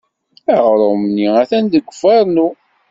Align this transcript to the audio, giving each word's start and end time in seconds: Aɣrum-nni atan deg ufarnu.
Aɣrum-nni 0.55 1.27
atan 1.41 1.65
deg 1.73 1.85
ufarnu. 1.91 2.49